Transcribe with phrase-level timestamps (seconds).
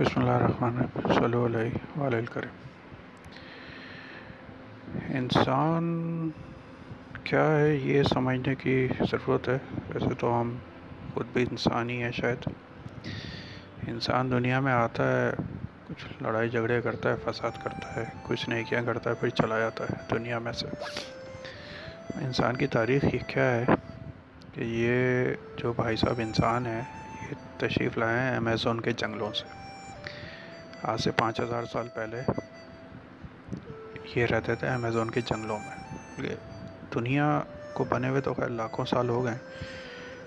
[0.00, 2.56] بسم اللہ الرحمن الرحیم صلی اللہ علیہ وآلہ الکریم۔
[5.14, 5.84] انسان،
[7.24, 9.58] کیا ہے یہ سمجھنے کی ضرورت ہے؟
[9.94, 10.56] ویسے تو ہم
[11.14, 12.48] خود بھی انسان ہی ہیں شاید۔
[13.88, 15.30] انسان دنیا میں آتا ہے،
[15.88, 19.84] کچھ لڑائی جھگڑے کرتا ہے، فساد کرتا ہے، کچھ نیکیاں کرتا ہے، پھر چلا جاتا
[19.84, 20.66] ہے دنیا میں سے۔
[22.24, 23.64] انسان کی تاریخ یہ کیا ہے
[24.52, 26.82] کہ یہ جو بھائی صاحب انسان ہیں،
[27.30, 29.62] یہ تشریف لائے ہیں امیزون کے جنگلوں سے۔
[30.82, 32.22] آج سے پانچ ہزار سال پہلے
[34.14, 36.34] یہ رہتے تھے امیزون کے جنگلوں میں۔
[36.94, 37.40] دنیا
[37.72, 39.34] کو بنے ہوئے تو خیر لاکھوں سال ہو گئے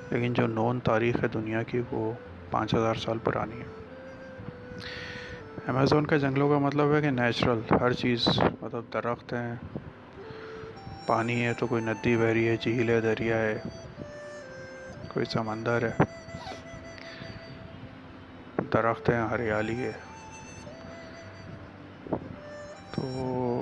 [0.09, 2.11] لیکن جو نون تاریخ ہے دنیا کی وہ
[2.51, 3.65] پانچ ہزار سال پرانی ہے۔
[5.67, 8.27] امیزون کے جنگلوں کا مطلب ہے کہ نیچرل، ہر چیز
[8.61, 9.55] مطلب درخت ہیں،
[11.05, 13.61] پانی ہے تو کوئی ندی بہ رہی ہے، جھیل ہے، دریا ہے،
[15.07, 16.03] کوئی سمندر ہے۔
[18.73, 19.91] درخت ہیں، ہریالی ہے۔
[22.95, 23.61] تو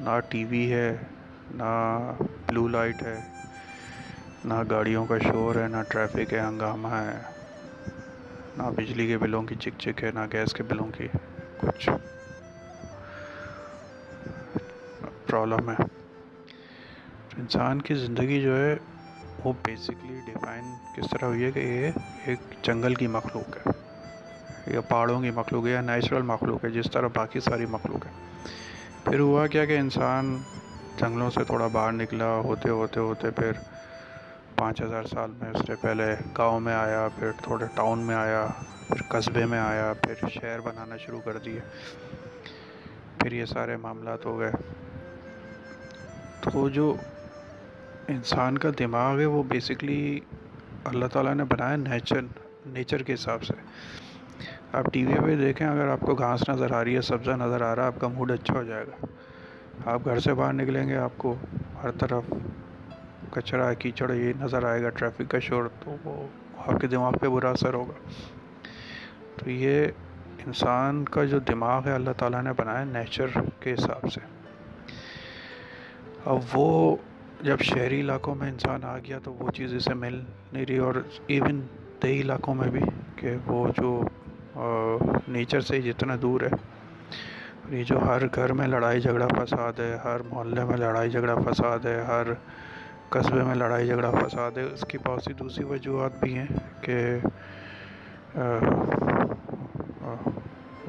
[0.00, 0.96] نہ ٹی وی ہے،
[1.50, 1.70] نہ
[2.46, 3.18] بلو لائٹ ہے،
[4.44, 7.18] نہ گاڑیوں کا شور ہے، نہ ٹریفک ہے، ہنگامہ ہے،
[8.56, 11.08] نہ بجلی کے بلوں کی چک چک ہے، نہ گیس کے بلوں کی،
[11.60, 11.90] کچھ
[15.26, 15.82] پرابلم ہے۔
[17.38, 18.76] انسان کی زندگی جو ہے،
[19.44, 20.64] وہ بیسکلی ڈیفائن
[20.96, 21.90] کس طرح ہوئی ہے کہ یہ
[22.24, 23.69] ایک جنگل کی مخلوق ہے۔
[24.66, 28.10] یا پہاڑوں کی مخلوق ہے یا نیچرل مخلوق ہے، جس طرح باقی ساری مخلوق ہے
[29.04, 30.38] پھر ہوا کیا کہ انسان
[30.96, 33.52] جنگلوں سے تھوڑا باہر نکلا، ہوتے ہوتے ہوتے پھر
[34.56, 38.46] پانچ ہزار سال میں اس سے پہلے گاؤں میں آیا، پھر تھوڑے ٹاؤن میں آیا،
[38.88, 41.60] پھر قصبے میں آیا، پھر شہر بنانا شروع کر دیے
[43.18, 44.52] پھر یہ سارے معاملات ہو گئے۔
[46.40, 46.94] تو جو
[48.08, 50.20] انسان کا دماغ ہے، وہ بیسکلی
[50.84, 52.20] اللہ تعالیٰ نے بنایا نیچر
[52.66, 53.52] نیچر کے حساب سے۔
[54.72, 57.60] آپ ٹی وی پہ دیکھیں، اگر آپ کو گھاس نظر آ رہی ہے، سبزہ نظر
[57.60, 59.06] آ رہا ہے، آپ کا موڈ اچھا ہو جائے گا۔
[59.84, 61.34] آپ گھر سے باہر نکلیں گے، آپ کو
[61.82, 62.32] ہر طرف
[63.30, 67.28] کچرا، کیچڑ، یہ نظر آئے گا، ٹریفک کا شور، تو وہ آپ کے دماغ پہ
[67.28, 67.92] برا اثر ہوگا۔
[69.36, 69.86] تو یہ
[70.46, 73.26] انسان کا جو دماغ ہے، اللہ تعالیٰ نے بنایا نیچر
[73.60, 74.20] کے حساب سے۔
[76.24, 76.96] اب وہ
[77.42, 80.20] جب شہری علاقوں میں انسان آ گیا، تو وہ چیز اسے مل
[80.52, 80.94] نہیں رہی، اور
[81.26, 81.60] ایون
[82.02, 82.80] دیہی علاقوں میں بھی
[83.16, 84.02] کہ وہ جو
[84.56, 86.50] نیچر سے جتنا دور ہے۔
[87.76, 91.84] یہ جو ہر گھر میں لڑائی جھگڑا فساد ہے، ہر محلے میں لڑائی جھگڑا فساد
[91.84, 92.26] ہے، ہر
[93.10, 96.46] قصبے میں لڑائی جھگڑا فساد ہے، اس کی بہت سی دوسری وجوہات بھی ہیں
[96.82, 96.96] کہ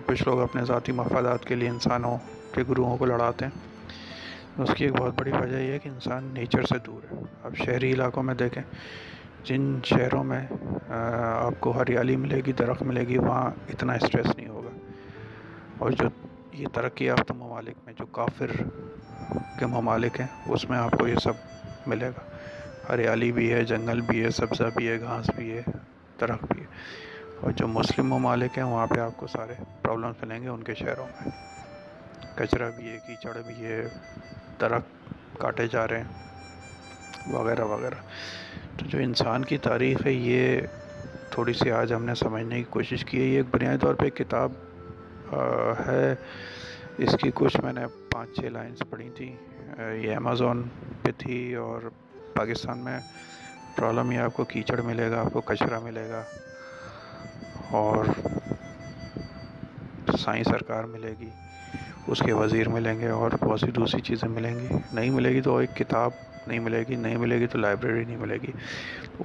[0.06, 2.18] کچھ لوگ اپنے ذاتی مفادات کے لیے انسانوں
[2.54, 6.30] کے گروہوں کو لڑاتے ہیں۔ اس کی ایک بہت بڑی وجہ یہ ہے کہ انسان
[6.34, 8.64] نیچر سے دور ہے۔ اب شہری علاقوں میں دیکھیں
[9.44, 10.48] جن شہروں میں
[11.46, 14.70] آپ کو ہریالی ملے گی، درخت ملے گی، وہاں اتنا اسٹریس نہیں ہوگا۔
[15.78, 16.08] اور جو
[16.54, 18.52] یہ ترقی یافتہ ممالک میں، جو کافر
[19.60, 21.34] کے ممالک ہیں، اس میں آپ کو یہ سب
[21.88, 22.22] ملے گا۔
[22.90, 25.62] ہریالی بھی ہے، جنگل بھی ہے، سبزہ بھی ہے، گھاس بھی ہے،
[26.22, 26.66] درخت بھی ہے۔
[27.42, 30.74] اور جو مسلم ممالک ہیں، وہاں پہ آپ کو سارے پرابلمس ملیں گے ان کے
[30.74, 31.32] شہروں میں۔
[32.36, 33.88] کچرا بھی ہے، کیچڑ بھی ہے،
[34.62, 36.32] درخت کاٹے جا رہے ہیں،
[37.34, 37.96] وغیرہ وغیرہ۔
[38.78, 40.62] تو جو انسان کی تاریخ ہے، یہ
[41.30, 44.04] تھوڑی سی آج ہم نے سمجھنے کی کوشش کی ہے۔ یہ ایک بنیادی طور پہ
[44.06, 44.52] ایک کتاب
[45.88, 46.14] ہے۔
[46.98, 49.36] اس کی کچھ میں نے پانچ چھ لائنس پڑھی تھیں
[49.96, 50.64] یہ امیزون
[51.02, 51.90] پہ تھی اور
[52.36, 52.98] پاکستان میں
[53.76, 56.24] پرابلم یہ آپ کو کیچڑ ملے گا، آپ کو کچرا ملے گا
[57.72, 58.06] اور
[60.18, 61.30] سائیں سرکار ملے گی،
[62.08, 65.42] اس کے وزیر ملیں گے اور بہت سی دوسری چیزیں ملیں گی۔ نہیں ملے گی
[65.42, 66.12] تو ایک کتاب
[66.48, 68.52] نہیں ملے گی، نہیں ملے گی تو لائبریری نہیں ملے گی۔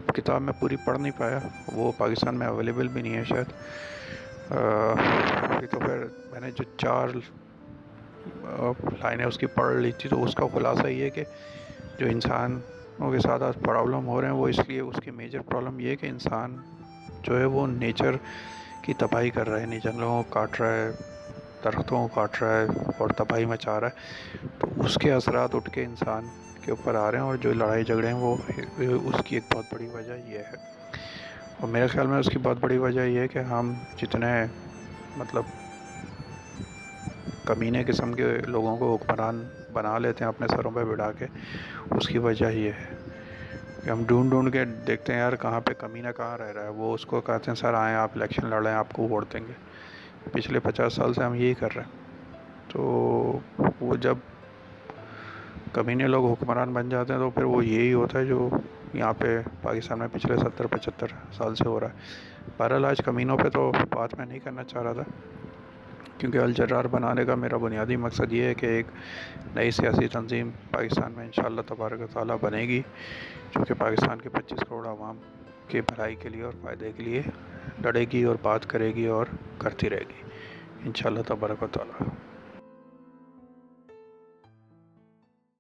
[0.07, 1.39] کتاب میں پوری پڑھ نہیں پایا،
[1.73, 3.49] وہ پاکستان میں اویلیبل بھی نہیں ہے شاید۔
[5.71, 7.09] تو پھر میں نے جو چار
[9.03, 11.25] لائنیں اس کی پڑھ لی تھی تو اس کا خلاصہ یہ ہے کہ
[11.99, 15.41] جو انسانوں کے ساتھ آج پرابلم ہو رہے ہیں، وہ اس لیے اس کی میجر
[15.41, 16.57] پرابلم یہ ہے کہ انسان
[17.23, 18.17] جو ہے وہ نیچر
[18.83, 20.91] کی تباہی کر رہا ہے نہیں جنگلوں کو کاٹ رہا ہے،
[21.65, 22.67] درختوں کو کاٹ رہا ہے
[22.99, 26.27] اور تباہی مچا رہا ہے۔ تو اس کے اثرات اٹھ کے انسان
[26.67, 28.37] کے اوپر آ رہے ہیں اور جو لڑائی جھگڑے ہیں وہ
[28.79, 30.77] اس کی ایک بہت بڑی وجہ یہ ہے۔
[31.61, 34.45] اور میرے خیال میں اس کی بہت بڑی وجہ یہ ہے کہ ہم جتنے
[35.17, 35.45] مطلب
[37.45, 41.27] کمینے قسم کے لوگوں کو حکمران بنا لیتے ہیں اپنے سروں پہ بڑھا کے،
[41.91, 42.95] اس کی وجہ یہ ہے
[43.85, 46.69] کہ ہم ڈھونڈ ڈھونڈ کے دیکھتے ہیں یار کہاں پہ کمینہ کہاں رہ رہا ہے،
[46.69, 49.33] وہ اس کو کہتے ہیں، سر آئیں آپ الیکشن لڑ رہے ہیں آپ کو ووٹ
[49.33, 49.53] دیں گے۔
[50.33, 52.07] پچھلے پچاس سال سے ہم یہی کر رہے ہیں۔
[52.69, 52.83] تو
[53.81, 54.15] وہ جب
[55.73, 58.49] کمینے لوگ حکمران بن جاتے ہیں تو پھر وہ یہی ہوتا ہے جو
[58.95, 63.37] یہاں پہ پاکستان میں پچھلے ستر، پچہتر سال سے ہو رہا ہے۔ بہرحال آج کمینوں
[63.39, 65.03] پہ تو بات میں نہیں کرنا چاہ رہا تھا،
[66.19, 68.87] کیونکہ الجرار بنانے کا میرا بنیادی مقصد یہ ہے کہ ایک
[69.55, 72.83] نئی سیاسی تنظیم پاکستان میں انشاءاللہ تبارک تعالیٰ بنے گی،
[73.57, 75.17] جو کہ پاکستان کے پچیس کروڑ عوام
[75.69, 77.23] کے بھلائی کے لیے اور فائدے کے لیے
[77.85, 79.27] لڑے گی اور بات کرے گی اور
[79.59, 80.23] کرتی رہے گی۔
[80.85, 82.09] انشاءاللہ تبارک و تعالیٰ۔